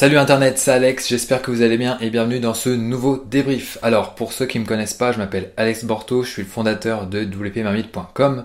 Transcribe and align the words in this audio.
Salut 0.00 0.16
Internet, 0.16 0.58
c'est 0.58 0.70
Alex, 0.70 1.08
j'espère 1.08 1.42
que 1.42 1.50
vous 1.50 1.62
allez 1.62 1.76
bien 1.76 1.98
et 1.98 2.10
bienvenue 2.10 2.38
dans 2.38 2.54
ce 2.54 2.68
nouveau 2.68 3.16
débrief. 3.16 3.78
Alors 3.82 4.14
pour 4.14 4.32
ceux 4.32 4.46
qui 4.46 4.60
me 4.60 4.64
connaissent 4.64 4.94
pas, 4.94 5.10
je 5.10 5.18
m'appelle 5.18 5.50
Alex 5.56 5.84
Borto, 5.84 6.22
je 6.22 6.30
suis 6.30 6.42
le 6.42 6.48
fondateur 6.48 7.08
de 7.08 7.24
wpmarmite.com 7.24 8.44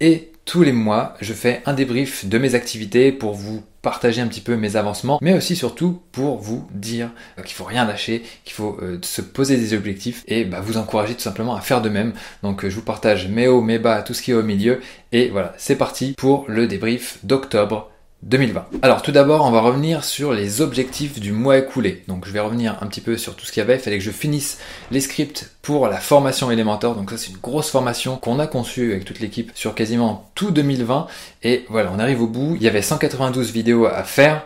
et 0.00 0.30
tous 0.44 0.62
les 0.62 0.72
mois 0.72 1.14
je 1.22 1.32
fais 1.32 1.62
un 1.64 1.72
débrief 1.72 2.26
de 2.26 2.36
mes 2.36 2.54
activités 2.54 3.12
pour 3.12 3.32
vous 3.32 3.62
partager 3.80 4.20
un 4.20 4.26
petit 4.26 4.42
peu 4.42 4.56
mes 4.56 4.76
avancements, 4.76 5.18
mais 5.22 5.32
aussi 5.32 5.56
surtout 5.56 6.02
pour 6.12 6.36
vous 6.36 6.68
dire 6.74 7.08
qu'il 7.46 7.54
faut 7.54 7.64
rien 7.64 7.86
lâcher, 7.86 8.22
qu'il 8.44 8.52
faut 8.52 8.76
euh, 8.82 8.98
se 9.00 9.22
poser 9.22 9.56
des 9.56 9.72
objectifs 9.72 10.22
et 10.28 10.44
bah, 10.44 10.60
vous 10.60 10.76
encourager 10.76 11.14
tout 11.14 11.22
simplement 11.22 11.56
à 11.56 11.62
faire 11.62 11.80
de 11.80 11.88
même. 11.88 12.12
Donc 12.42 12.62
euh, 12.62 12.68
je 12.68 12.74
vous 12.74 12.84
partage 12.84 13.26
mes 13.26 13.48
hauts, 13.48 13.62
mes 13.62 13.78
bas, 13.78 14.02
tout 14.02 14.12
ce 14.12 14.20
qui 14.20 14.32
est 14.32 14.34
au 14.34 14.42
milieu 14.42 14.82
et 15.12 15.30
voilà, 15.30 15.54
c'est 15.56 15.76
parti 15.76 16.12
pour 16.18 16.44
le 16.46 16.66
débrief 16.66 17.20
d'octobre 17.22 17.90
2020. 18.22 18.66
Alors 18.82 19.00
tout 19.00 19.12
d'abord, 19.12 19.46
on 19.46 19.50
va 19.50 19.60
revenir 19.60 20.04
sur 20.04 20.32
les 20.32 20.60
objectifs 20.60 21.18
du 21.18 21.32
mois 21.32 21.58
écoulé. 21.58 22.02
Donc 22.06 22.26
je 22.26 22.32
vais 22.32 22.40
revenir 22.40 22.76
un 22.82 22.86
petit 22.86 23.00
peu 23.00 23.16
sur 23.16 23.34
tout 23.34 23.46
ce 23.46 23.52
qu'il 23.52 23.60
y 23.60 23.64
avait. 23.64 23.76
Il 23.76 23.80
fallait 23.80 23.98
que 23.98 24.04
je 24.04 24.10
finisse 24.10 24.58
les 24.90 25.00
scripts 25.00 25.50
pour 25.62 25.88
la 25.88 25.96
formation 25.96 26.50
Elementor. 26.50 26.96
Donc 26.96 27.10
ça 27.10 27.16
c'est 27.16 27.30
une 27.30 27.38
grosse 27.38 27.70
formation 27.70 28.16
qu'on 28.16 28.38
a 28.38 28.46
conçue 28.46 28.92
avec 28.92 29.04
toute 29.04 29.20
l'équipe 29.20 29.50
sur 29.54 29.74
quasiment 29.74 30.30
tout 30.34 30.50
2020. 30.50 31.06
Et 31.42 31.64
voilà, 31.70 31.90
on 31.94 31.98
arrive 31.98 32.22
au 32.22 32.26
bout. 32.26 32.56
Il 32.56 32.62
y 32.62 32.68
avait 32.68 32.82
192 32.82 33.52
vidéos 33.52 33.86
à 33.86 34.02
faire. 34.04 34.44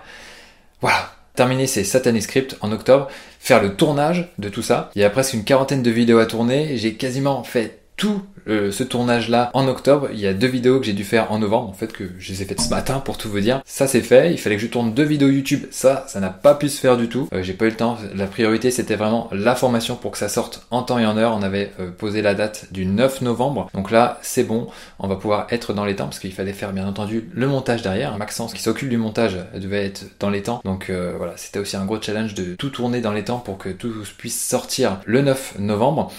Voilà, 0.80 1.12
terminer 1.34 1.66
ces 1.66 1.83
satanés 1.83 2.20
scripts 2.20 2.56
en 2.61 2.70
octobre, 2.70 3.09
faire 3.41 3.62
le 3.62 3.75
tournage 3.75 4.33
de 4.38 4.48
tout 4.48 4.62
ça. 4.62 4.91
Il 4.95 5.02
y 5.02 5.05
a 5.05 5.11
presque 5.11 5.34
une 5.34 5.45
quarantaine 5.45 5.83
de 5.83 5.91
vidéos 5.91 6.19
à 6.19 6.27
tourner. 6.27 6.77
J'ai 6.77 6.95
quasiment 6.95 7.42
fait 7.42 7.80
tout 7.97 8.22
euh, 8.48 8.71
ce 8.71 8.83
tournage-là 8.83 9.51
en 9.55 9.66
octobre. 9.69 10.09
Il 10.12 10.21
y 10.21 10.27
a 10.27 10.34
deux 10.34 10.47
vidéos 10.47 10.79
que 10.79 10.87
j'ai 10.87 10.93
dû 10.93 11.05
faire 11.05 11.33
en 11.33 11.39
novembre, 11.39 11.71
en 11.71 11.73
fait, 11.73 11.93
que 11.93 12.05
je 12.19 12.33
les 12.33 12.43
ai 12.43 12.45
faites 12.45 12.61
ce 12.61 12.69
matin 12.69 13.01
pour 13.01 13.17
tout 13.17 13.30
vous 13.30 13.41
dire. 13.41 13.62
Ça 13.65 13.87
c'est 13.87 14.03
fait. 14.03 14.33
Il 14.33 14.39
fallait 14.39 14.57
que 14.57 14.62
je 14.62 14.67
tourne 14.67 14.93
deux 14.93 15.05
vidéos 15.05 15.29
YouTube. 15.29 15.65
Ça, 15.70 16.05
ça 16.09 16.20
n'a 16.20 16.30
pas 16.30 16.55
pu 16.55 16.69
se 16.69 16.80
faire 16.80 16.97
du 16.97 17.09
tout. 17.09 17.29
Euh, 17.33 17.43
j'ai 17.43 17.55
pas 17.55 17.67
eu 17.67 17.70
le 17.70 17.77
temps. 17.77 17.97
La 18.15 18.27
priorité 18.27 18.70
c'était 18.70 18.97
vraiment 18.97 19.29
la 19.33 19.55
formation 19.55 19.97
pour 19.97 20.11
que 20.11 20.19
ça 20.19 20.28
sorte 20.28 20.67
en 20.70 20.83
temps 20.83 20.98
et 20.98 21.06
en 21.06 21.17
heure. 21.17 21.34
On 21.36 21.42
avait 21.42 21.73
euh, 21.81 21.91
posé 21.91 22.23
la 22.23 22.34
date 22.34 22.67
du 22.70 22.86
9 22.86 23.23
novembre. 23.23 23.69
Donc 23.75 23.91
là, 23.91 24.19
c'est 24.23 24.45
bon. 24.45 24.69
On 24.98 25.08
va 25.08 25.17
pouvoir 25.17 25.47
être 25.51 25.73
dans 25.73 25.84
les 25.84 25.97
temps 25.97 26.05
parce 26.05 26.19
qu'il 26.19 26.33
fallait 26.33 26.53
faire 26.53 26.73
bien 26.73 26.86
entendu 26.86 27.29
le 27.33 27.47
montage 27.47 27.83
derrière. 27.83 28.17
Maxence 28.19 28.53
qui 28.53 28.62
s'occupe 28.62 28.89
du 28.89 28.98
montage 28.98 29.39
devait 29.55 29.86
être 29.86 30.05
dans 30.20 30.31
les 30.31 30.42
temps. 30.42 30.61
Donc 30.64 30.91
voilà, 30.91 31.34
c'était 31.36 31.58
aussi 31.58 31.77
un 31.77 31.84
gros 31.84 32.01
challenge 32.01 32.34
de 32.34 32.55
tout 32.55 32.70
tourner 32.70 33.01
dans 33.01 33.12
les 33.12 33.25
temps 33.25 33.39
pour 33.39 33.58
que 33.58 33.69
tout 33.69 33.92
puisse 34.19 34.41
sortir 34.41 35.01
le 35.05 35.23
9 35.23 35.56
novembre. 35.58 36.12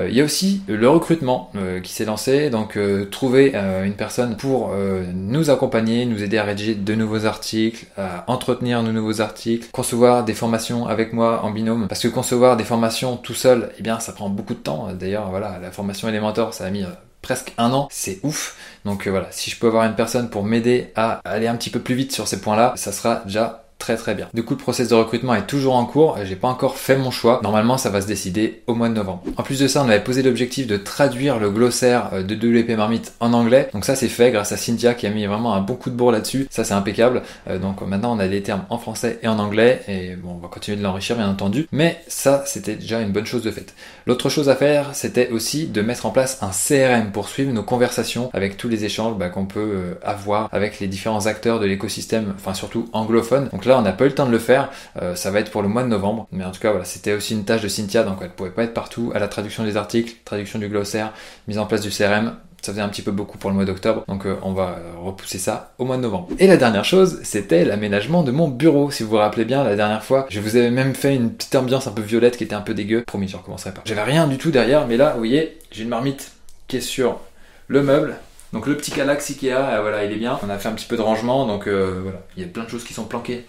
Il 0.00 0.14
y 0.14 0.20
a 0.20 0.24
aussi 0.24 0.62
le 0.66 0.88
recrutement 0.88 1.50
qui 1.80 1.92
s'est 1.92 2.04
lancé. 2.04 2.50
Donc 2.50 2.76
euh, 2.76 3.06
trouver 3.06 3.52
euh, 3.54 3.84
une 3.84 3.94
personne 3.94 4.36
pour 4.36 4.72
euh, 4.72 5.04
nous 5.14 5.50
accompagner, 5.50 6.06
nous 6.06 6.22
aider 6.22 6.38
à 6.38 6.44
rédiger 6.44 6.74
de 6.74 6.94
nouveaux 6.94 7.26
articles, 7.26 7.86
à 7.96 8.24
entretenir 8.26 8.82
de 8.82 8.92
nouveaux 8.92 9.20
articles, 9.20 9.68
concevoir 9.72 10.24
des 10.24 10.34
formations 10.34 10.86
avec 10.86 11.12
moi 11.12 11.44
en 11.44 11.50
binôme. 11.50 11.88
Parce 11.88 12.02
que 12.02 12.08
concevoir 12.08 12.56
des 12.56 12.64
formations 12.64 13.16
tout 13.16 13.34
seul, 13.34 13.70
eh 13.78 13.82
bien 13.82 14.00
ça 14.00 14.12
prend 14.12 14.28
beaucoup 14.28 14.54
de 14.54 14.60
temps. 14.60 14.88
D'ailleurs 14.98 15.30
voilà, 15.30 15.58
la 15.60 15.70
formation 15.70 16.08
Elementor, 16.08 16.54
ça 16.54 16.64
a 16.64 16.70
mis 16.70 16.84
presque 17.22 17.52
un 17.56 17.72
an, 17.72 17.88
c'est 17.90 18.18
ouf. 18.24 18.56
Donc 18.84 19.06
voilà, 19.06 19.28
si 19.30 19.50
je 19.50 19.58
peux 19.58 19.68
avoir 19.68 19.84
une 19.84 19.94
personne 19.94 20.28
pour 20.28 20.44
m'aider 20.44 20.92
à 20.96 21.20
aller 21.24 21.46
un 21.46 21.56
petit 21.56 21.70
peu 21.70 21.80
plus 21.80 21.94
vite 21.94 22.12
sur 22.12 22.26
ces 22.26 22.40
points-là, 22.40 22.72
ça 22.76 22.92
sera 22.92 23.22
déjà 23.24 23.61
très 23.82 24.14
bien. 24.14 24.28
Du 24.34 24.42
coup, 24.42 24.54
le 24.54 24.58
process 24.58 24.88
de 24.88 24.94
recrutement 24.94 25.34
est 25.34 25.46
toujours 25.46 25.74
en 25.74 25.84
cours. 25.84 26.18
J'ai 26.24 26.36
pas 26.36 26.48
encore 26.48 26.76
fait 26.76 26.96
mon 26.96 27.10
choix. 27.10 27.40
Normalement, 27.42 27.78
ça 27.78 27.90
va 27.90 28.00
se 28.00 28.06
décider 28.06 28.62
au 28.66 28.74
mois 28.74 28.88
de 28.88 28.94
novembre. 28.94 29.22
En 29.36 29.42
plus 29.42 29.58
de 29.58 29.66
ça, 29.66 29.82
on 29.84 29.88
avait 29.88 30.02
posé 30.02 30.22
l'objectif 30.22 30.66
de 30.66 30.76
traduire 30.76 31.38
le 31.38 31.50
glossaire 31.50 32.10
euh, 32.12 32.22
de 32.22 32.34
WP 32.34 32.76
Marmite 32.76 33.12
en 33.20 33.32
anglais. 33.32 33.68
Donc 33.72 33.84
ça, 33.84 33.96
c'est 33.96 34.08
fait 34.08 34.30
grâce 34.30 34.52
à 34.52 34.56
Cynthia 34.56 34.94
qui 34.94 35.06
a 35.06 35.10
mis 35.10 35.26
vraiment 35.26 35.54
un 35.54 35.60
bon 35.60 35.74
coup 35.74 35.90
de 35.90 35.96
bourre 35.96 36.12
là-dessus. 36.12 36.46
Ça, 36.50 36.64
c'est 36.64 36.74
impeccable. 36.74 37.22
Euh, 37.48 37.58
donc 37.58 37.80
maintenant, 37.82 38.16
on 38.16 38.18
a 38.18 38.28
des 38.28 38.42
termes 38.42 38.64
en 38.70 38.78
français 38.78 39.18
et 39.22 39.28
en 39.28 39.38
anglais. 39.38 39.82
Et 39.88 40.16
bon, 40.16 40.32
on 40.36 40.38
va 40.38 40.48
continuer 40.48 40.78
de 40.78 40.82
l'enrichir, 40.82 41.16
bien 41.16 41.28
entendu. 41.28 41.66
Mais 41.72 42.00
ça, 42.08 42.44
c'était 42.46 42.76
déjà 42.76 43.00
une 43.00 43.12
bonne 43.12 43.26
chose 43.26 43.42
de 43.42 43.50
fait. 43.50 43.74
L'autre 44.06 44.28
chose 44.28 44.48
à 44.48 44.56
faire, 44.56 44.90
c'était 44.94 45.28
aussi 45.30 45.66
de 45.66 45.82
mettre 45.82 46.06
en 46.06 46.10
place 46.10 46.38
un 46.42 46.50
CRM 46.50 47.12
pour 47.12 47.28
suivre 47.28 47.52
nos 47.52 47.62
conversations 47.62 48.30
avec 48.32 48.56
tous 48.56 48.68
les 48.68 48.84
échanges 48.84 49.16
bah, 49.16 49.28
qu'on 49.28 49.46
peut 49.46 49.60
euh, 49.60 49.94
avoir 50.02 50.48
avec 50.52 50.80
les 50.80 50.86
différents 50.86 51.26
acteurs 51.26 51.60
de 51.60 51.66
l'écosystème, 51.66 52.34
enfin 52.36 52.54
surtout 52.54 52.88
anglophone. 52.92 53.48
Donc 53.52 53.64
là, 53.64 53.71
on 53.78 53.82
n'a 53.82 53.92
pas 53.92 54.04
eu 54.04 54.08
le 54.08 54.14
temps 54.14 54.26
de 54.26 54.30
le 54.30 54.38
faire. 54.38 54.70
Euh, 55.00 55.14
ça 55.14 55.30
va 55.30 55.40
être 55.40 55.50
pour 55.50 55.62
le 55.62 55.68
mois 55.68 55.82
de 55.82 55.88
novembre. 55.88 56.26
Mais 56.32 56.44
en 56.44 56.50
tout 56.50 56.60
cas, 56.60 56.70
voilà, 56.70 56.84
c'était 56.84 57.12
aussi 57.12 57.34
une 57.34 57.44
tâche 57.44 57.62
de 57.62 57.68
Cynthia, 57.68 58.02
donc 58.02 58.18
elle 58.22 58.30
pouvait 58.30 58.50
pas 58.50 58.64
être 58.64 58.74
partout. 58.74 59.12
À 59.14 59.18
la 59.18 59.28
traduction 59.28 59.64
des 59.64 59.76
articles, 59.76 60.16
traduction 60.24 60.58
du 60.58 60.68
glossaire, 60.68 61.12
mise 61.48 61.58
en 61.58 61.66
place 61.66 61.80
du 61.80 61.90
CRM, 61.90 62.36
ça 62.62 62.70
faisait 62.70 62.82
un 62.82 62.88
petit 62.88 63.02
peu 63.02 63.10
beaucoup 63.10 63.38
pour 63.38 63.50
le 63.50 63.56
mois 63.56 63.64
d'octobre, 63.64 64.04
donc 64.06 64.24
euh, 64.24 64.36
on 64.42 64.52
va 64.52 64.78
repousser 65.02 65.38
ça 65.38 65.72
au 65.78 65.84
mois 65.84 65.96
de 65.96 66.02
novembre. 66.02 66.28
Et 66.38 66.46
la 66.46 66.56
dernière 66.56 66.84
chose, 66.84 67.18
c'était 67.24 67.64
l'aménagement 67.64 68.22
de 68.22 68.30
mon 68.30 68.46
bureau. 68.46 68.92
Si 68.92 69.02
vous 69.02 69.10
vous 69.10 69.16
rappelez 69.16 69.44
bien, 69.44 69.64
la 69.64 69.74
dernière 69.74 70.04
fois, 70.04 70.26
je 70.28 70.38
vous 70.38 70.54
avais 70.54 70.70
même 70.70 70.94
fait 70.94 71.16
une 71.16 71.32
petite 71.32 71.56
ambiance 71.56 71.88
un 71.88 71.90
peu 71.90 72.02
violette 72.02 72.36
qui 72.36 72.44
était 72.44 72.54
un 72.54 72.60
peu 72.60 72.72
dégueu. 72.72 73.02
Promis, 73.04 73.26
je 73.26 73.36
recommencerai 73.36 73.74
pas. 73.74 73.82
J'avais 73.84 74.04
rien 74.04 74.28
du 74.28 74.38
tout 74.38 74.52
derrière, 74.52 74.86
mais 74.86 74.96
là, 74.96 75.10
vous 75.12 75.18
voyez, 75.18 75.58
j'ai 75.72 75.82
une 75.82 75.88
marmite 75.88 76.32
qui 76.68 76.76
est 76.76 76.80
sur 76.80 77.18
le 77.66 77.82
meuble. 77.82 78.14
Donc 78.52 78.66
le 78.66 78.76
petit 78.76 78.90
Calax 78.90 79.30
Ikea, 79.30 79.52
euh, 79.52 79.80
voilà, 79.80 80.04
il 80.04 80.12
est 80.12 80.16
bien. 80.16 80.38
On 80.42 80.50
a 80.50 80.58
fait 80.58 80.68
un 80.68 80.72
petit 80.72 80.86
peu 80.86 80.96
de 80.96 81.02
rangement, 81.02 81.46
donc 81.46 81.66
euh, 81.66 82.00
voilà, 82.02 82.22
il 82.36 82.42
y 82.42 82.46
a 82.46 82.48
plein 82.48 82.64
de 82.64 82.68
choses 82.68 82.84
qui 82.84 82.92
sont 82.92 83.04
planquées 83.04 83.46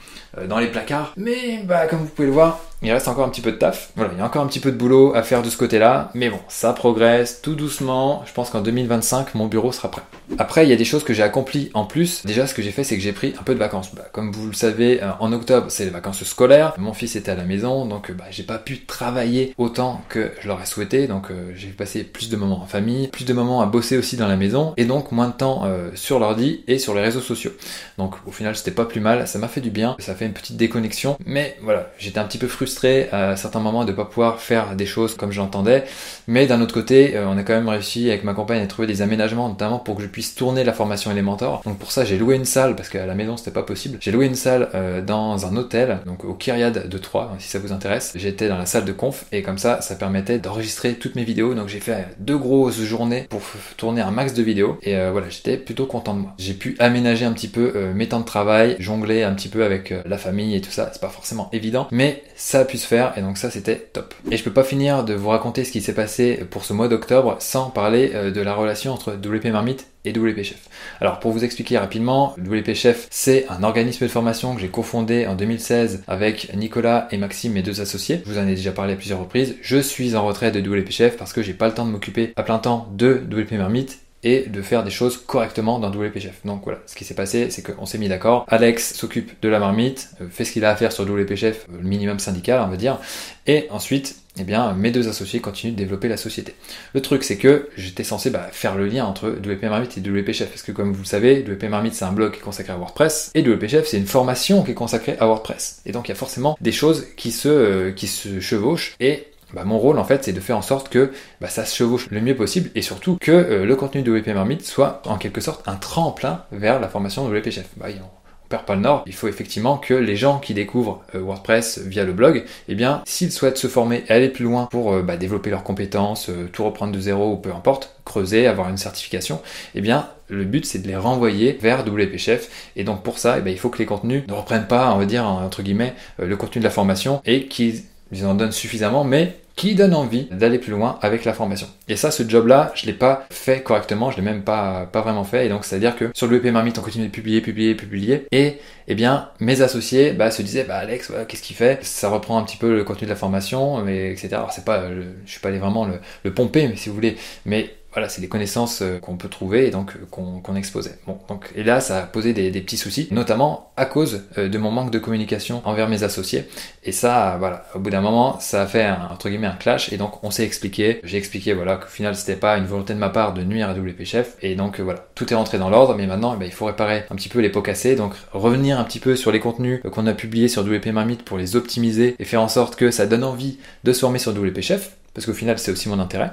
dans 0.48 0.60
les 0.60 0.68
placards. 0.68 1.14
Mais 1.18 1.64
bah 1.66 1.88
comme 1.88 2.00
vous 2.00 2.08
pouvez 2.08 2.28
le 2.28 2.34
voir, 2.34 2.60
il 2.84 2.92
reste 2.92 3.08
encore 3.08 3.26
un 3.26 3.30
petit 3.30 3.42
peu 3.42 3.54
de 3.54 3.58
taf. 3.58 3.92
Voilà, 3.96 4.12
il 4.14 4.20
y 4.20 4.22
a 4.22 4.26
encore 4.26 4.44
un 4.44 4.48
petit 4.48 4.60
peu 4.60 4.70
de 4.70 4.76
boulot 4.76 5.16
à 5.16 5.24
faire 5.24 5.42
de 5.42 5.50
ce 5.50 5.56
côté-là. 5.56 6.12
Mais 6.16 6.30
bon, 6.30 6.40
ça 6.50 6.74
progresse 6.74 7.42
tout 7.42 7.56
doucement. 7.56 8.24
Je 8.26 8.34
pense 8.34 8.50
qu'en 8.50 8.60
2025, 8.60 9.36
mon 9.36 9.48
bureau 9.48 9.72
sera 9.72 9.90
prêt. 9.90 10.02
Après, 10.38 10.66
il 10.66 10.70
y 10.70 10.74
a 10.74 10.76
des 10.76 10.84
choses 10.84 11.06
que 11.06 11.14
j'ai 11.14 11.24
accomplies 11.24 11.72
en 11.74 11.86
plus. 11.86 12.26
Déjà, 12.26 12.46
ce 12.46 12.54
que 12.54 12.62
j'ai 12.62 12.72
fait, 12.72 12.84
c'est 12.84 12.98
que 12.98 13.02
j'ai 13.02 13.14
pris 13.14 13.34
un 13.40 13.44
peu 13.44 13.54
de 13.54 13.60
vacances. 13.60 13.96
Bah, 13.96 14.04
comme 14.12 14.34
vous 14.34 14.48
le 14.48 14.54
savez, 14.54 15.02
euh, 15.02 15.12
en 15.22 15.32
octobre, 15.32 15.68
c'est 15.70 15.86
les 15.86 15.92
vacances 15.92 16.26
scolaires. 16.26 16.74
Mon 16.78 16.94
fils 16.94 17.16
était 17.16 17.32
à 17.32 17.36
la 17.36 17.46
maison, 17.46 17.86
donc 17.86 18.12
bah, 18.12 18.26
j'ai 18.32 18.44
pas 18.44 18.58
pu 18.58 18.82
travailler 18.86 19.54
autant 19.58 20.02
que 20.10 20.32
je 20.42 20.50
l'aurais 20.50 20.66
souhaité. 20.66 21.08
Donc 21.08 21.32
euh, 21.32 21.54
j'ai 21.56 21.70
passé 21.70 22.04
plus 22.04 22.30
de 22.30 22.36
moments 22.36 22.62
en 22.62 22.66
famille, 22.66 23.08
plus 23.08 23.26
de 23.26 23.34
moments 23.34 23.62
à 23.62 23.66
bosser 23.66 23.98
aussi 23.98 24.18
dans 24.18 24.28
la 24.28 24.36
maison, 24.36 24.74
et 24.76 24.84
donc 24.84 25.14
moins 25.14 25.30
de 25.30 25.34
temps 25.34 25.62
euh, 25.64 25.92
sur 25.96 26.20
l'ordi 26.20 26.66
et 26.68 26.80
sur 26.80 26.94
les 26.94 27.02
réseaux 27.02 27.22
sociaux. 27.22 27.52
Donc 27.98 28.16
au 28.26 28.32
final, 28.32 28.58
c'était 28.58 28.72
pas 28.72 28.86
plus 28.86 29.00
mal. 29.00 29.26
Ça 29.26 29.40
m'a 29.40 29.48
fait 29.48 29.62
du 29.62 29.70
bien. 29.70 29.96
Ça 30.00 30.16
fait 30.16 30.23
une 30.26 30.34
petite 30.34 30.58
déconnexion. 30.58 31.18
Mais 31.26 31.58
voilà, 31.62 31.92
j'étais 31.98 32.20
un 32.20 32.26
petit 32.26 32.38
peu 32.38 32.48
frustré 32.48 33.10
à 33.12 33.36
certains 33.36 33.60
moments 33.60 33.86
de 33.86 33.92
pas 33.92 34.06
pouvoir 34.06 34.40
faire 34.40 34.76
des 34.76 34.86
choses 34.86 35.16
comme 35.16 35.32
j'entendais. 35.32 35.84
Mais 36.28 36.48
d'un 36.48 36.62
autre 36.62 36.74
côté, 36.74 37.16
euh, 37.16 37.28
on 37.28 37.38
a 37.38 37.44
quand 37.44 37.54
même 37.54 37.70
réussi 37.70 38.10
avec 38.10 38.24
ma 38.24 38.34
compagne 38.34 38.62
à 38.62 38.68
trouver 38.68 38.88
des 38.88 39.02
aménagements, 39.02 39.50
notamment 39.50 39.80
pour 39.80 39.96
que 39.96 40.04
je 40.04 40.08
puisse 40.08 40.36
tourner 40.36 40.64
la 40.64 40.74
formation 40.74 41.12
Elementor. 41.12 41.62
Donc 41.66 41.78
pour 41.78 41.92
ça, 41.92 42.06
j'ai 42.06 42.18
loué 42.18 42.36
une 42.36 42.46
salle 42.46 42.76
parce 42.76 42.90
qu'à 42.90 43.06
la 43.06 43.16
maison 43.16 43.38
c'était 43.38 43.52
pas 43.52 43.64
possible. 43.64 43.98
J'ai 44.02 44.12
loué 44.12 44.26
une 44.26 44.36
salle 44.36 44.70
euh, 44.74 45.02
dans 45.02 45.46
un 45.46 45.56
hôtel, 45.56 46.00
donc 46.06 46.24
au 46.24 46.34
Kyriade 46.34 46.88
de 46.88 46.98
Troyes, 46.98 47.32
si 47.40 47.50
ça 47.50 47.60
vous 47.60 47.72
intéresse. 47.72 48.14
J'étais 48.16 48.48
dans 48.48 48.58
la 48.58 48.66
salle 48.66 48.86
de 48.86 48.92
conf 48.92 49.26
et 49.32 49.42
comme 49.42 49.58
ça, 49.58 49.82
ça 49.82 49.96
permettait 49.96 50.40
d'enregistrer 50.40 50.94
toutes 50.96 51.16
mes 51.16 51.24
vidéos. 51.24 51.54
Donc 51.54 51.68
j'ai 51.68 51.80
fait 51.80 52.08
deux 52.20 52.38
grosses 52.38 52.82
journées 52.82 53.28
pour 53.30 53.42
tourner 53.78 54.02
un 54.02 54.12
max 54.12 54.34
de 54.34 54.44
vidéos 54.44 54.78
et 54.82 54.96
euh, 54.96 55.12
voilà, 55.12 55.30
j'étais 55.30 55.58
plutôt 55.58 55.86
content 55.86 56.14
de 56.14 56.20
moi. 56.20 56.34
J'ai 56.38 56.54
pu 56.54 56.76
aménager 56.80 57.26
un 57.26 57.34
petit 57.34 57.48
peu 57.48 57.74
mes 57.94 58.08
temps 58.08 58.20
de 58.20 58.26
travail, 58.26 58.76
jongler 58.80 59.24
un 59.24 59.34
petit 59.34 59.50
peu 59.50 59.64
avec 59.64 59.94
la 60.06 60.13
famille 60.18 60.56
et 60.56 60.62
tout 60.62 60.72
ça. 60.72 60.90
C'est 60.94 61.02
pas 61.02 61.10
forcément 61.10 61.50
évident, 61.54 61.88
mais 61.92 62.24
ça 62.36 62.60
a 62.60 62.66
pu 62.66 62.78
se 62.78 62.88
faire 62.88 63.14
et 63.18 63.22
donc 63.22 63.38
ça 63.38 63.50
c'était 63.52 63.78
top. 63.78 64.14
Et 64.32 64.38
je 64.38 64.44
peux 64.44 64.54
pas 64.54 64.64
finir 64.64 65.04
de 65.04 65.14
vous 65.14 65.30
raconter 65.30 65.64
ce 65.64 65.72
qui 65.72 65.82
s'est 65.82 65.94
passé 65.94 66.44
pour 66.50 66.66
ce 66.66 66.74
mois 66.74 66.88
d'octobre 66.88 67.38
sans 67.40 67.70
parler 67.70 68.12
euh, 68.14 68.32
de 68.32 68.42
la 68.42 68.54
relation 68.54 68.94
entre 68.94 69.14
WP 69.14 69.46
Marmite 69.46 69.88
et 70.06 70.12
WP 70.12 70.44
Chef. 70.44 70.68
Alors 71.00 71.20
pour 71.20 71.32
vous 71.32 71.44
expliquer 71.44 71.78
rapidement, 71.78 72.36
WP 72.38 72.74
Chef 72.74 73.08
c'est 73.10 73.46
un 73.50 73.64
organisme 73.64 74.06
de 74.06 74.10
formation 74.10 74.56
que 74.56 74.62
j'ai 74.62 74.68
cofondé 74.68 75.28
en 75.28 75.36
2016 75.36 76.04
avec 76.08 76.54
Nicolas 76.56 77.08
et 77.12 77.18
Maxime, 77.18 77.54
mes 77.54 77.62
deux 77.62 77.82
associés. 77.82 78.22
Je 78.26 78.32
vous 78.32 78.38
en 78.38 78.48
ai 78.48 78.56
déjà 78.56 78.72
parlé 78.72 78.94
à 78.94 78.96
plusieurs 78.96 79.20
reprises. 79.20 79.56
Je 79.62 79.78
suis 79.78 80.16
en 80.16 80.26
retrait 80.26 80.52
de 80.52 80.60
WP 80.60 80.92
Chef 80.92 81.18
parce 81.18 81.34
que 81.34 81.42
j'ai 81.42 81.54
pas 81.54 81.68
le 81.68 81.74
temps 81.74 81.86
de 81.86 81.92
m'occuper 81.92 82.34
à 82.36 82.44
plein 82.44 82.60
temps 82.60 82.88
de 82.94 83.22
WP 83.30 83.54
Marmite 83.54 84.03
et 84.24 84.42
de 84.48 84.62
faire 84.62 84.84
des 84.84 84.92
choses 84.92 85.18
correctement 85.18 85.80
dans 85.80 85.90
WP 85.90 86.20
Chef. 86.20 86.40
Donc 86.46 86.64
voilà, 86.64 86.80
ce 86.86 86.96
qui 86.96 87.06
s'est 87.06 87.14
passé, 87.14 87.50
c'est 87.50 87.62
qu'on 87.62 87.86
s'est 87.86 87.98
mis 87.98 88.08
d'accord. 88.08 88.46
Alex 88.48 88.94
s'occupe 88.94 89.32
de 89.42 89.50
la 89.50 89.60
marmite, 89.60 90.10
euh, 90.22 90.28
fait 90.30 90.46
ce 90.46 90.52
qu'il 90.52 90.66
a 90.66 90.72
à 90.72 90.76
faire 90.76 90.92
sur 90.92 91.04
WP 91.04 91.36
Chef, 91.36 91.68
euh, 91.70 91.78
le 91.82 91.88
minimum 91.88 92.20
syndical, 92.20 92.62
on 92.66 92.70
va 92.70 92.78
dire, 92.78 93.00
et 93.46 93.68
ensuite, 93.70 94.16
eh 94.40 94.44
bien, 94.44 94.74
mes 94.74 94.92
deux 94.92 95.08
associés 95.10 95.42
continuent 95.42 95.74
de 95.74 95.78
développer 95.78 96.08
la 96.08 96.18
société. 96.18 96.56
Le 96.94 97.02
truc, 97.02 97.24
c'est 97.24 97.38
que 97.38 97.70
j'étais 97.76 98.04
censé 98.04 98.30
bah, 98.30 98.48
faire 98.52 98.76
le 98.76 98.88
lien 98.88 99.06
entre 99.06 99.30
WP 99.30 99.64
Marmite 99.64 99.98
et 99.98 100.02
WP 100.02 100.32
Chef, 100.32 100.50
parce 100.50 100.64
que 100.64 100.72
comme 100.72 100.94
vous 100.94 101.04
le 101.04 101.08
savez, 101.08 101.44
WP 101.44 101.66
Marmite 101.66 101.94
c'est 101.94 102.06
un 102.06 102.14
blog 102.14 102.32
qui 102.32 102.40
est 102.40 102.44
consacré 102.44 102.74
à 102.74 102.78
WordPress, 102.78 103.32
et 103.36 103.42
WP 103.42 103.68
Chef 103.68 103.88
c'est 103.88 103.98
une 103.98 104.08
formation 104.08 104.64
qui 104.64 104.72
est 104.72 104.76
consacrée 104.76 105.18
à 105.20 105.26
WordPress. 105.26 105.82
Et 105.86 105.92
donc 105.92 106.08
il 106.08 106.12
y 106.12 106.14
a 106.14 106.16
forcément 106.16 106.58
des 106.62 106.72
choses 106.72 107.08
qui 107.18 107.32
se, 107.32 107.50
euh, 107.50 107.92
qui 107.92 108.08
se 108.08 108.40
chevauchent, 108.40 108.96
et 109.00 109.28
bah, 109.54 109.64
mon 109.66 109.78
rôle 109.78 110.00
en 110.00 110.04
fait 110.04 110.24
c'est 110.24 110.34
de 110.34 110.40
faire 110.40 110.58
en 110.58 110.62
sorte 110.62 110.90
que 110.90 111.12
bah, 111.40 111.48
ça 111.48 111.66
se 111.66 111.76
chevauche 111.76 112.10
le 112.10 112.22
mieux 112.22 112.36
possible 112.36 112.70
et 112.76 112.82
surtout 112.82 113.18
que 113.20 113.32
euh, 113.32 113.66
le 113.66 113.76
contenu 113.76 114.02
de 114.02 114.12
WP 114.12 114.62
soit 114.62 115.02
en 115.06 115.18
quelque 115.18 115.42
sorte 115.42 115.68
un 115.68 115.76
tremplin 115.76 116.44
vers 116.52 116.80
la 116.80 116.90
formation 116.90 117.28
de 117.28 117.38
WP 117.38 117.50
Chef. 117.52 117.68
Bah, 117.78 117.88
on 117.90 118.50
perd 118.50 118.66
pas 118.66 118.76
le 118.76 118.82
nord. 118.82 119.04
Il 119.08 119.16
faut 119.16 119.28
effectivement 119.28 119.78
que 119.78 119.94
les 119.94 120.16
gens 120.16 120.38
qui 120.38 120.54
découvrent 120.54 121.02
WordPress 121.14 121.80
via 121.80 122.04
le 122.04 122.14
blog, 122.14 122.44
eh 122.68 122.76
bien, 122.76 123.02
s'ils 123.06 123.32
souhaitent 123.32 123.58
se 123.58 123.68
former 123.68 124.04
et 124.08 124.12
aller 124.12 124.30
plus 124.30 124.44
loin 124.44 124.68
pour 124.70 125.02
bah, 125.02 125.18
développer 125.18 125.50
leurs 125.50 125.64
compétences, 125.64 126.30
tout 126.52 126.64
reprendre 126.64 126.92
de 126.92 127.00
zéro 127.00 127.34
ou 127.34 127.38
peu 127.38 127.52
importe, 127.52 127.96
creuser, 128.06 128.46
avoir 128.46 128.70
une 128.70 128.78
certification, 128.78 129.42
eh 129.74 129.82
bien, 129.82 130.08
le 130.30 130.46
but 130.46 130.66
c'est 130.66 130.80
de 130.80 130.88
les 130.88 130.96
renvoyer 130.96 131.58
vers 131.62 131.86
WP 131.88 132.18
Chef 132.18 132.72
et 132.76 132.84
donc 132.84 133.04
pour 133.04 133.18
ça 133.18 133.38
eh 133.38 133.42
bien, 133.42 133.54
il 133.54 133.60
faut 133.60 133.70
que 133.70 133.78
les 133.80 133.86
contenus 133.86 134.24
ne 134.28 134.34
reprennent 134.34 134.68
pas 134.68 134.94
on 134.94 134.98
va 134.98 135.06
dire 135.06 135.26
entre 135.26 135.62
guillemets 135.62 135.94
le 136.18 136.36
contenu 136.36 136.60
de 136.60 136.64
la 136.64 136.72
formation 136.72 137.22
et 137.26 137.48
qu'ils 137.48 137.84
en 138.24 138.34
donnent 138.34 138.52
suffisamment 138.52 139.04
mais 139.04 139.38
qui 139.56 139.76
donne 139.76 139.94
envie 139.94 140.26
d'aller 140.32 140.58
plus 140.58 140.72
loin 140.72 140.98
avec 141.02 141.26
la 141.26 141.34
formation. 141.34 141.68
Et 141.88 141.96
ça, 141.96 142.12
ce 142.12 142.28
job-là, 142.28 142.72
je 142.76 142.86
l'ai 142.86 142.94
pas 142.94 143.26
fait 143.30 143.62
correctement, 143.62 144.10
je 144.10 144.18
l'ai 144.18 144.24
même 144.24 144.44
pas, 144.44 144.88
pas 144.92 145.02
vraiment 145.02 145.24
fait. 145.24 145.46
Et 145.46 145.50
donc, 145.50 145.66
c'est-à-dire 145.66 145.96
que 145.96 146.12
sur 146.14 146.28
le 146.28 146.38
EP 146.38 146.52
Marmite, 146.52 146.78
on 146.80 146.82
continue 146.82 147.08
de 147.08 147.12
publier, 147.12 147.42
publier, 147.42 147.76
publier. 147.76 148.26
Et, 148.32 148.60
eh 148.88 148.96
bien, 148.96 149.30
mes 149.40 149.62
associés, 149.62 150.12
bah, 150.14 150.32
se 150.32 150.42
disaient, 150.42 150.64
bah, 150.64 150.78
Alex, 150.78 151.12
qu'est-ce 151.28 151.44
qu'il 151.44 151.56
fait? 151.56 151.84
Ça 151.84 152.10
reprend 152.10 152.38
un 152.38 152.44
petit 152.44 152.58
peu 152.58 152.76
le 152.76 152.84
contenu 152.84 153.06
de 153.06 153.12
la 153.12 153.16
formation, 153.16 153.82
mais, 153.84 154.12
etc. 154.12 154.30
Alors, 154.34 154.52
c'est 154.52 154.66
pas, 154.66 154.90
je 155.26 155.32
suis 155.32 155.40
pas 155.40 155.50
allé 155.50 155.60
vraiment 155.60 155.86
le, 155.86 156.00
le 156.24 156.34
pomper, 156.34 156.68
mais 156.68 156.76
si 156.76 156.90
vous 156.90 156.96
voulez. 156.96 157.16
Mais 157.46 157.76
voilà, 157.94 158.10
c'est 158.10 158.22
des 158.22 158.28
connaissances 158.28 158.82
euh, 158.82 159.00
qu'on 159.00 159.18
peut 159.18 159.30
trouver 159.30 159.68
et 159.68 159.72
donc 159.72 159.96
euh, 159.96 160.06
qu'on 160.10 160.56
exposait. 160.56 160.98
Bon, 161.06 161.20
donc 161.30 161.52
et 161.56 161.64
là, 161.64 161.80
ça 161.80 162.00
a 162.00 162.02
posé 162.04 162.34
des, 162.34 162.52
petits 162.62 162.78
soucis, 162.78 163.08
notamment 163.12 163.72
à 163.78 163.86
cause 163.86 164.24
euh, 164.38 164.50
de 164.50 164.58
mon 164.58 164.72
manque 164.72 164.92
de 164.92 165.00
communication 165.00 165.62
envers 165.66 165.88
mes 165.88 166.04
associés. 166.04 166.46
Et 166.84 166.92
ça, 166.92 167.36
voilà, 167.38 167.66
au 167.76 167.80
bout 167.80 167.92
d'un 167.92 168.02
moment, 168.02 168.40
ça 168.40 168.64
a 168.64 168.66
fait 168.66 168.84
un, 168.84 169.10
entre 169.12 169.30
guillemets 169.30 169.48
un 169.48 169.56
clash 169.56 169.94
et 169.94 169.98
donc 169.98 170.24
on 170.24 170.32
s'est 170.32 170.44
expliqué. 170.44 171.00
J'ai 171.04 171.18
expliqué 171.18 171.54
voilà 171.54 171.78
qu'au 171.78 171.88
final 171.88 172.16
c'était 172.16 172.36
pas 172.36 172.58
une 172.58 172.66
volonté 172.66 172.94
de 172.94 173.00
ma 173.00 173.10
part 173.10 173.34
de 173.34 173.44
nuire 173.44 173.70
à 173.70 173.74
WP 173.74 174.04
Chef 174.06 174.38
et 174.42 174.56
donc 174.56 174.80
voilà, 174.80 175.06
tout 175.14 175.32
est 175.32 175.36
rentré 175.36 175.60
dans 175.60 175.70
l'ordre. 175.70 175.96
Mais 175.96 176.08
maintenant, 176.08 176.34
eh 176.36 176.40
ben, 176.40 176.46
il 176.46 176.52
faut 176.52 176.66
réparer 176.66 177.06
un 177.12 177.16
petit 177.16 177.30
peu 177.30 177.40
les 177.40 177.50
pots 177.50 177.62
cassés, 177.62 177.96
donc 177.96 178.14
revenir 178.32 178.80
un 178.80 178.84
petit 178.84 179.00
peu 179.00 179.16
sur 179.16 179.32
les 179.32 179.40
contenus 179.40 179.82
qu'on 179.92 180.08
a 180.08 180.14
publiés 180.14 180.48
sur 180.48 180.64
WP 180.64 180.88
Marmite 180.88 181.24
pour 181.24 181.38
les 181.38 181.56
optimiser 181.56 182.16
et 182.18 182.26
faire 182.26 182.42
en 182.42 182.50
sorte 182.50 182.76
que 182.76 182.90
ça 182.90 183.06
donne 183.06 183.24
envie 183.24 183.60
de 183.84 183.94
se 183.94 184.00
former 184.00 184.20
sur 184.20 184.32
WP 184.32 184.62
Chef 184.62 184.96
parce 185.14 185.26
qu'au 185.26 185.34
final 185.34 185.60
c'est 185.60 185.72
aussi 185.72 185.90
mon 185.90 186.00
intérêt, 186.00 186.32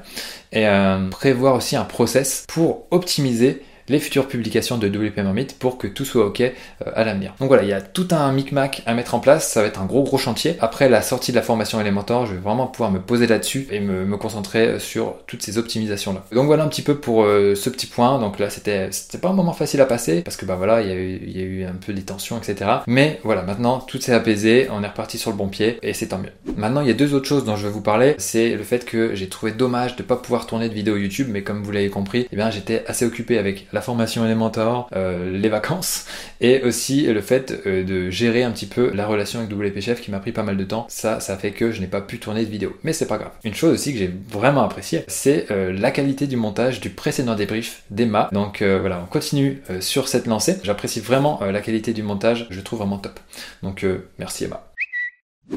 et 0.52 0.66
euh, 0.66 1.08
prévoir 1.08 1.54
aussi 1.54 1.76
un 1.76 1.84
process 1.84 2.44
pour 2.48 2.86
optimiser 2.90 3.62
les 3.90 4.00
futures 4.00 4.28
publications 4.28 4.78
de 4.78 4.88
WP 4.88 5.20
pour 5.58 5.78
que 5.78 5.86
tout 5.86 6.04
soit 6.04 6.26
ok 6.26 6.40
euh, 6.40 6.52
à 6.94 7.04
l'avenir. 7.04 7.34
Donc 7.40 7.48
voilà, 7.48 7.62
il 7.62 7.68
y 7.68 7.72
a 7.72 7.80
tout 7.80 8.08
un 8.10 8.32
micmac 8.32 8.82
à 8.86 8.94
mettre 8.94 9.14
en 9.14 9.20
place, 9.20 9.48
ça 9.48 9.60
va 9.60 9.66
être 9.66 9.80
un 9.80 9.86
gros 9.86 10.02
gros 10.02 10.18
chantier. 10.18 10.56
Après 10.60 10.88
la 10.88 11.02
sortie 11.02 11.32
de 11.32 11.36
la 11.36 11.42
formation 11.42 11.80
Elementor, 11.80 12.26
je 12.26 12.34
vais 12.34 12.40
vraiment 12.40 12.66
pouvoir 12.66 12.90
me 12.90 13.00
poser 13.00 13.26
là-dessus 13.26 13.66
et 13.70 13.80
me, 13.80 14.16
concentrer 14.16 14.78
sur 14.78 15.16
toutes 15.26 15.42
ces 15.42 15.56
optimisations 15.56 16.12
là. 16.12 16.24
Donc 16.32 16.46
voilà 16.46 16.64
un 16.64 16.68
petit 16.68 16.82
peu 16.82 16.96
pour 16.96 17.24
euh, 17.24 17.54
ce 17.54 17.70
petit 17.70 17.86
point. 17.86 18.18
Donc 18.18 18.38
là 18.38 18.50
c'était 18.50 18.90
pas 19.20 19.28
un 19.30 19.32
moment 19.32 19.54
facile 19.54 19.80
à 19.80 19.86
passer 19.86 20.20
parce 20.22 20.36
que 20.36 20.44
bah 20.44 20.56
voilà, 20.56 20.82
il 20.82 20.88
y 20.88 21.40
a 21.40 21.44
eu, 21.44 21.64
un 21.64 21.72
peu 21.72 21.92
des 21.92 22.02
tensions, 22.02 22.36
etc. 22.36 22.70
Mais 22.86 23.18
voilà, 23.24 23.42
maintenant 23.42 23.78
tout 23.78 24.00
s'est 24.00 24.12
apaisé, 24.12 24.68
on 24.70 24.82
est 24.82 24.88
reparti 24.88 25.16
sur 25.16 25.30
le 25.30 25.36
bon 25.36 25.48
pied 25.48 25.78
et 25.82 25.94
c'est 25.94 26.08
tant 26.08 26.18
mieux. 26.18 26.32
Maintenant 26.56 26.82
il 26.82 26.88
y 26.88 26.90
a 26.90 26.94
deux 26.94 27.14
autres 27.14 27.26
choses 27.26 27.44
dont 27.44 27.56
je 27.56 27.66
vais 27.66 27.72
vous 27.72 27.80
parler, 27.80 28.14
c'est 28.18 28.50
le 28.50 28.62
fait 28.62 28.84
que 28.84 29.14
j'ai 29.14 29.28
trouvé 29.28 29.52
dommage 29.52 29.96
de 29.96 30.02
pas 30.02 30.16
pouvoir 30.16 30.46
tourner 30.46 30.68
de 30.68 30.74
vidéo 30.74 30.96
YouTube, 30.96 31.28
mais 31.30 31.42
comme 31.42 31.62
vous 31.62 31.72
l'avez 31.72 31.88
compris, 31.88 32.28
eh 32.30 32.36
bien 32.36 32.50
j'étais 32.50 32.84
assez 32.86 33.06
occupé 33.06 33.38
avec 33.38 33.66
la 33.72 33.79
formation 33.80 34.24
Elementor, 34.24 34.88
euh, 34.94 35.30
les 35.36 35.48
vacances, 35.48 36.06
et 36.40 36.62
aussi 36.62 37.06
le 37.06 37.20
fait 37.20 37.60
euh, 37.66 37.84
de 37.84 38.10
gérer 38.10 38.42
un 38.42 38.50
petit 38.50 38.66
peu 38.66 38.90
la 38.92 39.06
relation 39.06 39.40
avec 39.40 39.52
WP 39.52 39.80
Chef 39.80 40.00
qui 40.00 40.10
m'a 40.10 40.18
pris 40.18 40.32
pas 40.32 40.42
mal 40.42 40.56
de 40.56 40.64
temps. 40.64 40.86
Ça, 40.88 41.20
ça 41.20 41.36
fait 41.36 41.52
que 41.52 41.72
je 41.72 41.80
n'ai 41.80 41.86
pas 41.86 42.00
pu 42.00 42.18
tourner 42.18 42.44
de 42.44 42.50
vidéo. 42.50 42.76
Mais 42.82 42.92
c'est 42.92 43.06
pas 43.06 43.18
grave. 43.18 43.32
Une 43.44 43.54
chose 43.54 43.74
aussi 43.74 43.92
que 43.92 43.98
j'ai 43.98 44.12
vraiment 44.28 44.62
apprécié, 44.62 45.04
c'est 45.08 45.50
euh, 45.50 45.72
la 45.72 45.90
qualité 45.90 46.26
du 46.26 46.36
montage 46.36 46.80
du 46.80 46.90
précédent 46.90 47.34
débrief 47.34 47.82
d'Emma. 47.90 48.28
Donc 48.32 48.62
voilà, 48.62 49.00
on 49.02 49.06
continue 49.06 49.62
sur 49.80 50.08
cette 50.08 50.26
lancée. 50.26 50.58
J'apprécie 50.62 51.00
vraiment 51.00 51.40
la 51.42 51.60
qualité 51.60 51.92
du 51.92 52.02
montage, 52.02 52.46
je 52.50 52.60
trouve 52.60 52.80
vraiment 52.80 52.98
top. 52.98 53.18
Donc 53.62 53.84
merci 54.18 54.44
Emma. 54.44 54.69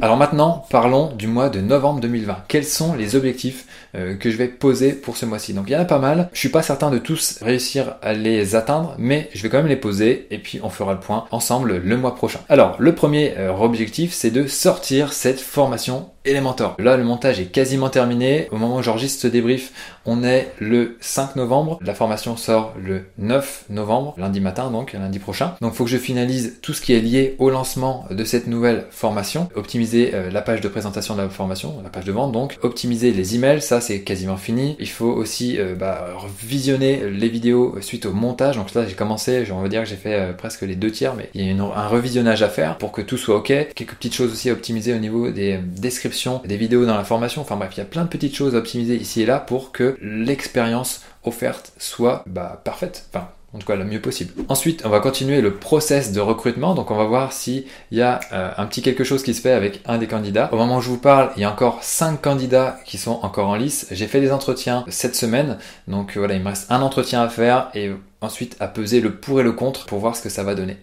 Alors 0.02 0.18
maintenant, 0.18 0.66
parlons 0.70 1.14
du 1.14 1.28
mois 1.28 1.50
de 1.50 1.62
novembre 1.62 2.02
2020. 2.02 2.46
Quels 2.48 2.66
sont 2.66 2.96
les 2.96 3.16
objectifs 3.16 3.66
euh, 3.96 4.16
que 4.16 4.32
je 4.32 4.38
vais 4.38 4.48
poser 4.48 4.92
pour 4.94 5.18
ce 5.18 5.26
mois-ci? 5.26 5.54
Donc 5.54 5.70
il 5.70 5.74
y 5.74 5.76
en 5.76 5.82
a 5.82 5.86
pas 5.86 6.00
mal. 6.00 6.30
Je 6.34 6.40
suis 6.40 6.50
pas 6.50 6.64
certain 6.64 6.90
de 6.90 6.98
tous 6.98 7.40
réussir 7.42 7.96
à 8.02 8.14
les 8.14 8.56
atteindre, 8.56 8.96
mais 8.98 9.30
je 9.34 9.44
vais 9.44 9.50
quand 9.50 9.58
même 9.58 9.68
les 9.68 9.76
poser 9.76 10.28
et 10.32 10.40
puis 10.40 10.60
on 10.64 10.70
fera 10.70 10.94
le 10.94 11.00
point 11.00 11.26
ensemble 11.32 11.78
le 11.78 11.98
mois 11.98 12.16
prochain. 12.16 12.40
Alors 12.50 12.76
le 12.80 12.96
premier 12.96 13.36
euh, 13.38 13.54
objectif, 13.54 14.14
c'est 14.14 14.32
de 14.32 14.48
sortir 14.48 15.14
cette 15.14 15.40
formation 15.40 16.10
Elementor. 16.26 16.78
Là, 16.80 16.96
le 16.96 17.04
montage 17.04 17.42
est 17.42 17.48
quasiment 17.48 17.90
terminé. 17.90 18.48
Au 18.52 18.58
moment 18.58 18.78
où 18.78 18.82
j'enregistre 18.82 19.22
ce 19.22 19.28
débrief, 19.28 19.74
on 20.06 20.24
est 20.24 20.54
le 20.60 20.96
5 21.02 21.36
novembre. 21.36 21.80
La 21.82 21.94
formation 21.94 22.38
sort 22.38 22.74
le 22.82 23.04
9 23.18 23.66
novembre, 23.70 24.16
lundi 24.18 24.40
matin 24.40 24.72
donc, 24.72 24.94
lundi 24.94 25.20
prochain. 25.20 25.56
Donc, 25.60 25.74
faut 25.74 25.84
que 25.84 25.90
je 25.90 25.98
finalise 25.98 26.60
tout 26.62 26.74
ce 26.74 26.82
qui 26.82 26.94
est 26.94 27.02
lié 27.02 27.36
au 27.40 27.50
lancement 27.50 28.06
de 28.10 28.24
cette 28.24 28.48
nouvelle 28.48 28.86
formation. 28.90 29.50
Optimiser 29.56 30.12
euh, 30.14 30.32
la 30.32 30.42
page 30.42 30.62
de 30.62 30.70
présentation 30.70 31.16
de 31.16 31.22
la 31.22 31.30
formation, 31.30 31.82
la 31.84 31.90
page 31.90 32.06
de 32.06 32.14
vente 32.14 32.32
donc. 32.32 32.58
Optimiser 32.62 33.12
les 33.12 33.36
emails, 33.36 33.62
ça 33.62 33.82
c'est 33.82 34.02
quasiment 34.02 34.38
fini. 34.38 34.78
Il 34.80 34.90
faut 34.90 35.12
aussi 35.12 35.60
euh, 35.60 35.76
bah, 35.76 36.08
visionner 36.42 37.10
les 37.10 37.28
vidéos 37.28 37.76
suite 37.82 38.06
au 38.06 38.14
montage. 38.14 38.56
Donc 38.56 38.74
là, 38.74 38.86
j'ai 38.88 38.96
commencé, 38.96 39.44
on 39.52 39.62
va 39.62 39.68
dire 39.68 39.84
que 39.84 39.90
j'ai 39.90 39.98
fait 39.98 40.14
euh, 40.14 40.32
presque 40.32 40.62
les 40.62 40.78
deux 40.78 40.92
tiers, 40.92 41.16
mais 41.16 41.30
il 41.34 41.46
y 41.46 41.52
a 41.52 41.64
un 41.64 41.88
revisionnage 41.90 42.44
à 42.44 42.50
faire 42.50 42.78
pour 42.78 42.94
que 42.94 43.02
tout 43.02 43.18
soit 43.18 43.36
ok. 43.36 43.48
Quelques 43.76 43.96
petites 43.96 44.16
choses 44.16 44.32
aussi 44.32 44.50
à 44.50 44.54
optimiser 44.54 44.94
au 44.94 45.00
niveau 45.00 45.30
des 45.30 45.58
descriptions 45.58 46.13
des 46.46 46.58
vidéos 46.58 46.86
dans 46.86 46.96
la 46.96 47.04
formation, 47.04 47.42
enfin 47.42 47.56
bref, 47.56 47.72
il 47.74 47.80
y 47.80 47.82
a 47.82 47.86
plein 47.86 48.04
de 48.04 48.10
petites 48.10 48.36
choses 48.36 48.56
à 48.56 48.60
optimiser 48.60 48.96
ici 48.96 49.22
et 49.22 49.26
là 49.26 49.40
pour 49.40 49.72
que 49.72 49.98
l'expérience 50.02 51.02
offerte 51.24 51.74
soit 51.78 52.24
bah, 52.28 52.62
parfaite. 52.64 53.06
Enfin, 53.14 53.28
en 53.54 53.60
tout 53.60 53.68
cas 53.68 53.76
le 53.76 53.86
mieux 53.86 54.02
possible. 54.02 54.34
Ensuite, 54.50 54.82
on 54.86 54.90
va 54.90 55.00
continuer 55.00 55.42
le 55.42 55.54
process 55.54 56.12
de 56.12 56.20
recrutement. 56.20 56.74
Donc 56.74 56.92
on 56.92 56.96
va 56.96 57.06
voir 57.06 57.34
s'il 57.34 57.66
y 57.92 58.02
a 58.02 58.20
euh, 58.32 58.52
un 58.58 58.66
petit 58.66 58.82
quelque 58.82 59.04
chose 59.04 59.24
qui 59.24 59.34
se 59.34 59.42
fait 59.42 59.52
avec 59.52 59.82
un 59.86 59.98
des 59.98 60.08
candidats. 60.08 60.50
Au 60.52 60.58
moment 60.58 60.78
où 60.78 60.82
je 60.82 60.90
vous 60.90 60.98
parle, 60.98 61.32
il 61.36 61.42
y 61.42 61.46
a 61.46 61.52
encore 61.52 61.84
5 61.84 62.22
candidats 62.22 62.80
qui 62.86 62.98
sont 62.98 63.20
encore 63.22 63.50
en 63.50 63.56
lice. 63.56 63.88
J'ai 63.92 64.08
fait 64.08 64.22
des 64.22 64.32
entretiens 64.32 64.84
cette 64.88 65.16
semaine. 65.16 65.58
Donc 65.88 66.18
voilà, 66.18 66.34
il 66.34 66.42
me 66.42 66.50
reste 66.50 66.72
un 66.72 66.82
entretien 66.82 67.22
à 67.22 67.30
faire 67.30 67.70
et 67.76 67.92
ensuite 68.22 68.58
à 68.60 68.68
peser 68.68 69.02
le 69.02 69.16
pour 69.16 69.40
et 69.40 69.44
le 69.44 69.52
contre 69.52 69.86
pour 69.86 70.00
voir 70.00 70.16
ce 70.16 70.24
que 70.24 70.30
ça 70.30 70.44
va 70.44 70.56
donner. 70.56 70.78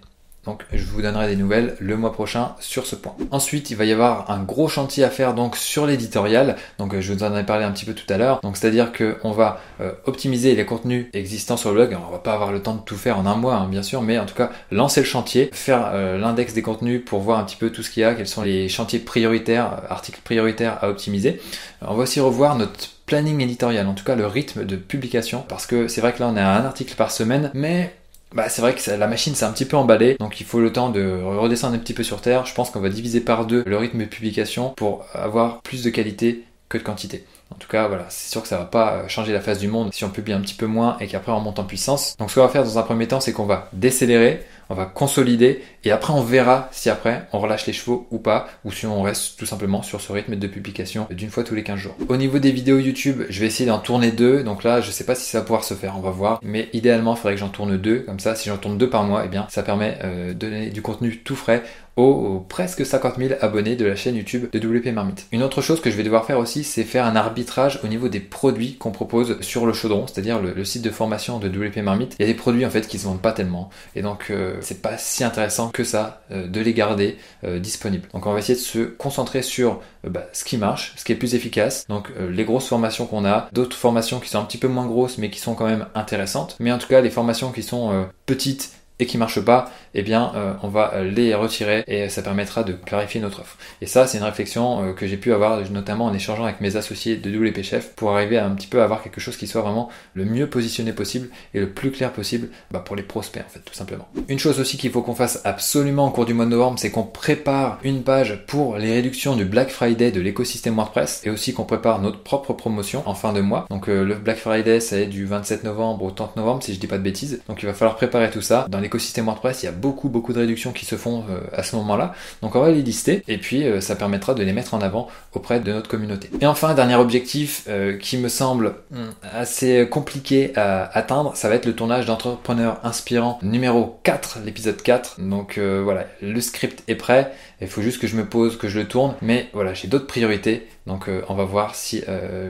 Donc 0.44 0.64
je 0.72 0.84
vous 0.84 1.02
donnerai 1.02 1.28
des 1.28 1.37
nouvelles 1.37 1.76
le 1.81 1.96
mois 1.96 2.12
prochain 2.12 2.54
sur 2.60 2.87
ce 2.87 2.96
point. 2.96 3.14
Ensuite, 3.31 3.70
il 3.70 3.76
va 3.76 3.84
y 3.84 3.92
avoir 3.92 4.31
un 4.31 4.42
gros 4.42 4.69
chantier 4.69 5.04
à 5.04 5.10
faire 5.10 5.34
donc 5.34 5.56
sur 5.56 5.87
l'éditorial. 5.87 6.56
Donc 6.78 6.98
je 6.98 7.12
vous 7.12 7.22
en 7.22 7.37
ai 7.37 7.44
parlé 7.44 7.64
un 7.64 7.72
petit 7.72 7.84
peu 7.84 7.92
tout 7.92 8.10
à 8.12 8.16
l'heure. 8.16 8.40
Donc 8.40 8.56
c'est-à-dire 8.56 8.90
qu'on 8.92 9.32
va 9.32 9.60
euh, 9.81 9.92
optimiser 10.06 10.54
les 10.54 10.64
contenus 10.64 11.06
existants 11.12 11.58
sur 11.58 11.70
le 11.70 11.76
blog. 11.76 11.90
Alors, 11.92 12.06
on 12.08 12.12
va 12.12 12.19
pas 12.19 12.32
avoir 12.32 12.52
le 12.52 12.62
temps 12.62 12.75
de 12.75 12.81
tout 12.81 12.96
faire 12.96 13.19
en 13.19 13.26
un 13.26 13.37
mois, 13.37 13.56
hein, 13.56 13.69
bien 13.69 13.82
sûr, 13.82 14.00
mais 14.00 14.19
en 14.19 14.25
tout 14.25 14.34
cas 14.34 14.50
lancer 14.70 15.00
le 15.00 15.06
chantier, 15.06 15.50
faire 15.52 15.90
euh, 15.92 16.16
l'index 16.16 16.54
des 16.54 16.62
contenus 16.62 17.04
pour 17.04 17.20
voir 17.20 17.38
un 17.38 17.44
petit 17.44 17.56
peu 17.56 17.70
tout 17.70 17.82
ce 17.82 17.90
qu'il 17.90 18.02
y 18.02 18.04
a, 18.04 18.14
quels 18.14 18.26
sont 18.26 18.42
les 18.42 18.69
chantiers 18.69 18.98
prioritaires, 18.98 19.72
euh, 19.72 19.92
articles 19.92 20.20
prioritaires 20.25 20.78
à 20.81 20.88
optimiser. 20.88 21.40
on 21.82 21.94
va 21.94 22.04
aussi 22.04 22.20
revoir 22.20 22.56
notre 22.56 22.88
planning 23.04 23.40
éditorial, 23.40 23.87
en 23.87 23.94
tout 23.94 24.04
cas 24.04 24.14
le 24.14 24.26
rythme 24.26 24.64
de 24.64 24.76
publication, 24.76 25.44
parce 25.48 25.66
que 25.66 25.88
c'est 25.88 26.00
vrai 26.00 26.12
que 26.12 26.20
là 26.20 26.31
on 26.32 26.37
a 26.37 26.44
un 26.44 26.64
article 26.64 26.94
par 26.94 27.10
semaine, 27.10 27.50
mais 27.54 27.92
bah, 28.34 28.48
c'est 28.48 28.62
vrai 28.62 28.74
que 28.74 28.90
la 28.90 29.06
machine 29.06 29.34
s'est 29.34 29.44
un 29.44 29.52
petit 29.52 29.64
peu 29.64 29.76
emballée, 29.76 30.16
donc 30.18 30.40
il 30.40 30.46
faut 30.46 30.60
le 30.60 30.72
temps 30.72 30.90
de 30.90 31.20
redescendre 31.22 31.74
un 31.74 31.78
petit 31.78 31.94
peu 31.94 32.02
sur 32.02 32.20
terre. 32.20 32.46
Je 32.46 32.54
pense 32.54 32.70
qu'on 32.70 32.80
va 32.80 32.88
diviser 32.88 33.20
par 33.20 33.46
deux 33.46 33.62
le 33.66 33.76
rythme 33.76 33.98
de 33.98 34.04
publication 34.04 34.70
pour 34.76 35.04
avoir 35.12 35.60
plus 35.62 35.82
de 35.82 35.90
qualité 35.90 36.44
que 36.68 36.78
de 36.78 36.82
quantité. 36.82 37.25
En 37.52 37.56
tout 37.56 37.68
cas, 37.68 37.88
voilà, 37.88 38.06
c'est 38.08 38.30
sûr 38.30 38.42
que 38.42 38.49
ça 38.49 38.56
va 38.56 38.64
pas 38.64 39.08
changer 39.08 39.32
la 39.32 39.40
face 39.40 39.58
du 39.58 39.66
monde 39.66 39.92
si 39.92 40.04
on 40.04 40.10
publie 40.10 40.32
un 40.32 40.40
petit 40.40 40.54
peu 40.54 40.66
moins 40.66 40.96
et 41.00 41.08
qu'après 41.08 41.32
on 41.32 41.40
monte 41.40 41.58
en 41.58 41.64
puissance. 41.64 42.16
Donc 42.18 42.30
ce 42.30 42.37
qu'on 42.37 42.42
va 42.42 42.49
faire 42.49 42.62
dans 42.62 42.78
un 42.78 42.82
premier 42.82 43.08
temps, 43.08 43.20
c'est 43.20 43.32
qu'on 43.32 43.46
va 43.46 43.68
décélérer, 43.72 44.46
on 44.70 44.74
va 44.74 44.86
consolider 44.86 45.62
et 45.84 45.90
après 45.90 46.12
on 46.12 46.22
verra 46.22 46.68
si 46.72 46.88
après 46.88 47.26
on 47.32 47.40
relâche 47.40 47.66
les 47.66 47.72
chevaux 47.72 48.06
ou 48.10 48.18
pas 48.18 48.48
ou 48.64 48.72
si 48.72 48.86
on 48.86 49.02
reste 49.02 49.38
tout 49.38 49.46
simplement 49.46 49.82
sur 49.82 50.00
ce 50.00 50.12
rythme 50.12 50.36
de 50.36 50.46
publication 50.46 51.06
d'une 51.10 51.30
fois 51.30 51.44
tous 51.44 51.54
les 51.54 51.62
15 51.62 51.78
jours. 51.78 51.96
Au 52.08 52.16
niveau 52.16 52.38
des 52.38 52.52
vidéos 52.52 52.78
YouTube, 52.78 53.22
je 53.28 53.40
vais 53.40 53.46
essayer 53.46 53.68
d'en 53.68 53.78
tourner 53.78 54.12
deux. 54.12 54.42
Donc 54.42 54.64
là, 54.64 54.80
je 54.80 54.90
sais 54.90 55.04
pas 55.04 55.14
si 55.14 55.28
ça 55.28 55.38
va 55.38 55.44
pouvoir 55.44 55.64
se 55.64 55.74
faire, 55.74 55.94
on 55.96 56.00
va 56.00 56.10
voir. 56.10 56.40
Mais 56.42 56.68
idéalement, 56.72 57.14
il 57.14 57.16
faudrait 57.16 57.34
que 57.34 57.40
j'en 57.40 57.48
tourne 57.48 57.76
deux. 57.76 58.00
Comme 58.00 58.20
ça, 58.20 58.34
si 58.34 58.48
j'en 58.48 58.56
tourne 58.56 58.78
deux 58.78 58.88
par 58.88 59.04
mois, 59.04 59.22
eh 59.24 59.28
bien 59.28 59.46
ça 59.50 59.62
permet 59.62 59.98
euh, 60.04 60.28
de 60.28 60.34
donner 60.34 60.70
du 60.70 60.82
contenu 60.82 61.18
tout 61.18 61.36
frais 61.36 61.62
aux, 61.96 62.44
presque 62.48 62.86
50 62.86 63.16
000 63.18 63.34
abonnés 63.40 63.76
de 63.76 63.84
la 63.84 63.96
chaîne 63.96 64.16
YouTube 64.16 64.46
de 64.52 64.58
WP 64.58 64.86
Marmite. 64.94 65.26
Une 65.32 65.42
autre 65.42 65.60
chose 65.60 65.80
que 65.80 65.90
je 65.90 65.96
vais 65.96 66.02
devoir 66.02 66.24
faire 66.24 66.38
aussi, 66.38 66.64
c'est 66.64 66.84
faire 66.84 67.04
un 67.04 67.16
arbitrage 67.16 67.80
au 67.84 67.88
niveau 67.88 68.08
des 68.08 68.20
produits 68.20 68.76
qu'on 68.76 68.90
propose 68.90 69.40
sur 69.40 69.66
le 69.66 69.72
chaudron, 69.72 70.06
c'est-à-dire 70.06 70.40
le, 70.40 70.64
site 70.64 70.82
de 70.82 70.90
formation 70.90 71.38
de 71.38 71.48
WP 71.48 71.78
Marmite. 71.78 72.16
Il 72.18 72.22
y 72.22 72.24
a 72.24 72.32
des 72.32 72.38
produits 72.38 72.64
en 72.64 72.70
fait 72.70 72.86
qui 72.86 72.98
se 72.98 73.04
vendent 73.04 73.20
pas 73.20 73.32
tellement 73.32 73.70
et 73.96 74.02
donc 74.02 74.28
euh, 74.30 74.60
c'est 74.62 74.83
pas 74.83 74.99
si 74.99 75.25
intéressant 75.25 75.71
que 75.71 75.85
ça 75.85 76.23
euh, 76.31 76.47
de 76.47 76.61
les 76.61 76.75
garder 76.75 77.19
euh, 77.45 77.59
disponibles. 77.59 78.09
Donc 78.12 78.26
on 78.26 78.33
va 78.33 78.38
essayer 78.38 78.59
de 78.59 78.64
se 78.64 78.79
concentrer 78.81 79.43
sur 79.43 79.81
bah, 80.05 80.26
ce 80.33 80.45
qui 80.45 80.57
marche, 80.57 80.95
ce 80.97 81.05
qui 81.05 81.12
est 81.12 81.17
plus 81.17 81.35
efficace. 81.35 81.85
Donc 81.88 82.09
les 82.19 82.45
grosses 82.45 82.69
formations 82.69 83.07
qu'on 83.07 83.25
a, 83.25 83.49
d'autres 83.52 83.76
formations 83.76 84.21
qui 84.21 84.29
sont 84.29 84.38
un 84.38 84.45
petit 84.45 84.59
peu 84.59 84.69
moins 84.69 84.87
grosses 84.87 85.19
mais 85.19 85.31
qui 85.31 85.38
sont 85.38 85.55
quand 85.55 85.67
même 85.67 85.87
intéressantes. 85.95 86.57
Mais 86.59 86.73
en 86.73 86.79
tout 86.79 86.88
cas 86.88 87.00
les 87.00 87.11
formations 87.11 87.52
qui 87.52 87.62
sont 87.62 88.09
petites 88.26 88.73
et 89.00 89.07
qui 89.07 89.19
marchent 89.19 89.40
pas, 89.40 89.71
eh 89.95 90.02
bien 90.02 90.33
euh, 90.37 90.52
on 90.62 90.69
va 90.69 91.02
les 91.02 91.35
retirer 91.35 91.83
et 91.88 92.09
ça 92.09 92.23
permettra 92.23 92.62
de 92.62 92.75
clarifier 92.75 93.21
notre 93.21 93.40
offre. 93.40 93.57
Et 93.80 93.87
ça 93.87 94.07
c'est 94.07 94.19
une 94.19 94.25
réflexion 94.25 94.85
euh, 94.85 94.92
que 94.92 95.07
j'ai 95.07 95.16
pu 95.16 95.33
avoir 95.33 95.59
notamment 95.71 96.04
en 96.04 96.14
échangeant 96.14 96.45
avec 96.45 96.61
mes 96.61 96.76
associés 96.76 97.16
de 97.16 97.30
WP 97.30 97.62
Chef 97.62 97.95
pour 97.97 98.12
arriver 98.12 98.37
à 98.37 98.47
un 98.47 98.50
petit 98.50 98.66
peu 98.66 98.83
avoir 98.83 99.02
quelque 99.02 99.21
chose 99.21 99.37
qui 99.37 99.47
soit 99.47 99.62
vraiment 99.62 99.88
le 100.14 100.25
mieux 100.25 100.49
positionné 100.49 100.92
possible 100.92 101.28
et 101.54 101.61
le 101.61 101.71
plus 101.71 101.90
clair 101.90 102.12
possible 102.12 102.49
bah, 102.71 102.80
pour 102.80 102.95
les 102.95 103.02
prospects 103.02 103.42
en 103.45 103.49
fait 103.49 103.61
tout 103.61 103.75
simplement. 103.75 104.07
Une 104.28 104.38
chose 104.38 104.61
aussi 104.61 104.76
qu'il 104.76 104.90
faut 104.90 105.02
qu'on 105.02 105.14
fasse 105.14 105.40
absolument 105.45 106.07
au 106.07 106.11
cours 106.11 106.26
du 106.26 106.35
mois 106.35 106.45
de 106.45 106.50
novembre, 106.50 106.78
c'est 106.78 106.90
qu'on 106.90 107.04
prépare 107.04 107.78
une 107.83 108.02
page 108.02 108.45
pour 108.47 108.76
les 108.76 108.92
réductions 108.92 109.35
du 109.35 109.47
Black 109.47 109.71
Friday 109.71 110.12
de 110.12 110.21
l'écosystème 110.21 110.75
WordPress 110.75 111.23
et 111.25 111.30
aussi 111.30 111.54
qu'on 111.54 111.64
prépare 111.64 112.00
notre 112.00 112.23
propre 112.23 112.52
promotion 112.52 113.02
en 113.07 113.14
fin 113.14 113.33
de 113.33 113.40
mois. 113.40 113.66
Donc 113.71 113.88
euh, 113.88 114.04
le 114.04 114.14
Black 114.16 114.37
Friday 114.37 114.80
c'est 114.80 115.07
du 115.07 115.25
27 115.25 115.64
novembre 115.64 116.04
au 116.04 116.11
30 116.11 116.37
novembre 116.37 116.62
si 116.62 116.75
je 116.75 116.80
dis 116.80 116.87
pas 116.87 116.99
de 116.99 117.02
bêtises. 117.02 117.40
Donc 117.49 117.62
il 117.62 117.66
va 117.66 117.75
falloir 117.75 117.97
préparer 117.97 118.30
tout 118.30 118.42
ça. 118.42 118.66
Dans 118.69 118.80
l'écosystème 118.90 119.26
WordPress, 119.26 119.62
il 119.62 119.66
y 119.66 119.68
a 119.68 119.73
beaucoup 119.73 120.09
beaucoup 120.09 120.32
de 120.32 120.40
réductions 120.40 120.73
qui 120.73 120.85
se 120.85 120.97
font 120.97 121.25
euh, 121.30 121.40
à 121.52 121.62
ce 121.62 121.76
moment-là. 121.76 122.12
Donc 122.42 122.56
on 122.56 122.61
va 122.61 122.70
les 122.73 122.82
lister 122.82 123.23
et 123.28 123.38
puis 123.38 123.62
euh, 123.64 123.80
ça 123.80 123.94
permettra 123.94 124.35
de 124.35 124.42
les 124.42 124.52
mettre 124.52 124.75
en 124.75 124.80
avant 124.80 125.06
auprès 125.32 125.61
de 125.61 125.73
notre 125.73 125.88
communauté. 125.88 126.28
Et 126.40 126.47
enfin, 126.47 126.75
dernier 126.75 126.97
objectif 126.97 127.68
qui 128.00 128.16
me 128.16 128.28
semble 128.28 128.75
hmm, 128.90 129.11
assez 129.32 129.87
compliqué 129.88 130.52
à 130.56 130.85
atteindre, 130.97 131.37
ça 131.37 131.49
va 131.49 131.54
être 131.54 131.66
le 131.66 131.75
tournage 131.75 132.06
d'entrepreneurs 132.06 132.80
inspirants 132.82 133.38
numéro 133.42 134.00
4, 134.02 134.40
l'épisode 134.44 134.82
4. 134.82 135.20
Donc 135.20 135.59
voilà, 135.59 136.06
le 136.20 136.40
script 136.40 136.82
est 136.88 136.97
prêt. 136.97 137.32
Il 137.61 137.68
faut 137.68 137.82
juste 137.82 138.00
que 138.00 138.06
je 138.06 138.16
me 138.16 138.25
pose, 138.25 138.59
que 138.59 138.68
je 138.68 138.78
le 138.78 138.88
tourne. 138.88 139.14
Mais 139.23 139.49
voilà, 139.52 139.75
j'ai 139.75 139.88
d'autres 139.88 140.06
priorités. 140.06 140.66
Donc 140.87 141.09
on 141.28 141.35
va 141.35 141.44
voir 141.44 141.75
si 141.75 142.02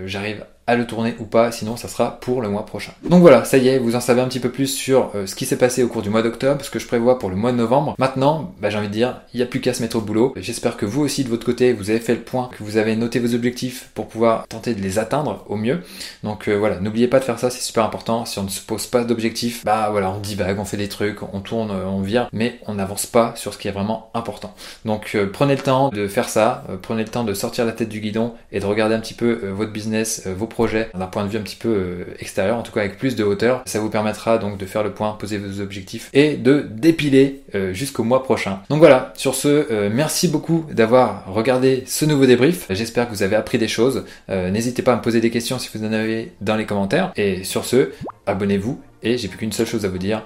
j'arrive 0.06 0.44
à 0.67 0.76
le 0.76 0.87
tourner 0.87 1.17
ou 1.19 1.25
pas, 1.25 1.50
sinon 1.50 1.76
ça 1.76 1.88
sera 1.88 2.21
pour 2.21 2.43
le 2.43 2.49
mois 2.49 2.64
prochain. 2.64 2.93
Donc 3.02 3.23
voilà, 3.23 3.45
ça 3.45 3.59
y 3.59 3.67
est, 3.67 3.79
vous 3.79 3.97
en 3.97 4.00
savez 4.00 4.21
un 4.21 4.29
petit 4.29 4.38
peu 4.38 4.50
plus 4.50 4.69
sur 4.69 5.11
euh, 5.17 5.26
ce 5.26 5.35
qui 5.35 5.45
s'est 5.45 5.57
passé 5.57 5.83
au 5.83 5.88
cours 5.88 6.02
du 6.02 6.11
mois 6.11 6.23
d'octobre, 6.23 6.64
ce 6.64 6.71
que 6.71 6.79
je 6.79 6.87
prévois 6.87 7.19
pour 7.19 7.29
le 7.29 7.35
mois 7.35 7.50
de 7.50 7.57
novembre. 7.57 7.97
Maintenant, 7.99 8.55
bah, 8.61 8.71
j'ai 8.71 8.79
envie 8.79 8.87
de 8.87 8.93
dire, 8.93 9.21
il 9.35 9.38
n'y 9.38 9.43
a 9.43 9.47
plus 9.47 9.61
qu'à 9.61 9.75
se 9.75 9.83
mettre 9.83 9.97
au 9.97 10.00
boulot. 10.00 10.33
J'espère 10.37 10.76
que 10.76 10.87
vous 10.87 11.00
aussi 11.00 11.25
de 11.25 11.29
votre 11.29 11.45
côté, 11.45 11.73
vous 11.73 11.90
avez 11.90 11.99
fait 11.99 12.14
le 12.14 12.21
point, 12.21 12.50
que 12.57 12.62
vous 12.62 12.76
avez 12.76 12.95
noté 12.95 13.19
vos 13.19 13.35
objectifs 13.35 13.90
pour 13.95 14.07
pouvoir 14.07 14.47
tenter 14.47 14.75
de 14.75 14.81
les 14.81 15.00
atteindre 15.00 15.45
au 15.49 15.57
mieux. 15.57 15.81
Donc 16.23 16.47
euh, 16.47 16.55
voilà, 16.55 16.79
n'oubliez 16.79 17.09
pas 17.09 17.19
de 17.19 17.25
faire 17.25 17.40
ça, 17.40 17.50
c'est 17.50 17.62
super 17.62 17.85
important. 17.85 18.25
Si 18.25 18.38
on 18.38 18.45
ne 18.45 18.49
se 18.49 18.61
pose 18.61 18.87
pas 18.87 19.02
d'objectifs, 19.02 19.64
bah 19.64 19.88
voilà, 19.90 20.11
on 20.11 20.19
divague, 20.19 20.61
on 20.61 20.64
fait 20.64 20.76
des 20.76 20.88
trucs, 20.88 21.19
on 21.33 21.40
tourne, 21.40 21.73
euh, 21.73 21.87
on 21.87 22.00
vire, 22.00 22.29
mais 22.33 22.61
on 22.69 22.75
n'avance 22.75 23.07
pas 23.07 23.33
sur 23.35 23.55
ce 23.55 23.59
qui 23.59 23.67
est 23.67 23.73
vraiment 23.73 24.11
important. 24.14 24.55
Donc 24.85 25.17
prenez 25.33 25.57
le 25.57 25.62
temps 25.62 25.88
de 25.88 26.07
faire 26.07 26.29
ça, 26.29 26.64
prenez 26.83 27.02
le 27.02 27.09
temps 27.09 27.25
de 27.25 27.35
sortir 27.35 27.64
la 27.64 27.73
tête 27.73 27.88
du 27.88 28.00
guidon 28.00 28.35
et 28.52 28.61
de 28.61 28.67
regarder 28.67 28.95
un 28.95 29.00
petit 29.00 29.14
peu 29.14 29.49
votre 29.49 29.73
business, 29.73 30.26
vos 30.26 30.47
projets 30.50 30.90
d'un 30.95 31.07
point 31.07 31.25
de 31.25 31.30
vue 31.30 31.38
un 31.38 31.42
petit 31.42 31.57
peu 31.57 31.69
euh, 31.69 32.04
extérieur, 32.19 32.59
en 32.59 32.62
tout 32.62 32.73
cas 32.73 32.80
avec 32.80 32.99
plus 32.99 33.16
de 33.16 33.25
hauteur. 33.25 33.62
Ça 33.64 33.80
vous 33.80 33.88
permettra 33.88 34.37
donc 34.37 34.59
de 34.59 34.66
faire 34.66 34.83
le 34.83 34.90
point, 34.92 35.12
poser 35.12 35.38
vos 35.38 35.61
objectifs 35.61 36.11
et 36.12 36.37
de 36.37 36.66
dépiler 36.71 37.40
euh, 37.54 37.73
jusqu'au 37.73 38.04
mois 38.04 38.23
prochain. 38.23 38.61
Donc 38.69 38.80
voilà, 38.80 39.14
sur 39.16 39.35
ce, 39.35 39.49
euh, 39.49 39.88
merci 39.90 40.28
beaucoup 40.28 40.66
d'avoir 40.71 41.33
regardé 41.33 41.85
ce 41.87 42.04
nouveau 42.04 42.26
débrief. 42.26 42.66
J'espère 42.69 43.09
que 43.09 43.14
vous 43.14 43.23
avez 43.23 43.37
appris 43.37 43.57
des 43.57 43.69
choses. 43.69 44.04
N'hésitez 44.28 44.83
pas 44.83 44.92
à 44.92 44.97
me 44.97 45.02
poser 45.02 45.21
des 45.21 45.30
questions 45.30 45.59
si 45.59 45.71
vous 45.73 45.85
en 45.85 45.92
avez 45.92 46.33
dans 46.40 46.57
les 46.57 46.66
commentaires. 46.66 47.12
Et 47.16 47.45
sur 47.45 47.64
ce, 47.64 47.90
abonnez-vous 48.26 48.80
et 49.02 49.16
j'ai 49.16 49.28
plus 49.28 49.38
qu'une 49.38 49.52
seule 49.52 49.66
chose 49.66 49.85
à 49.85 49.88
vous 49.88 49.99
dire, 49.99 50.23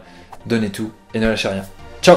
donnez 0.47 0.71
tout 0.71 0.91
et 1.15 1.21
ne 1.21 1.29
lâchez 1.29 1.49
rien. 1.49 1.65
Ciao 2.03 2.17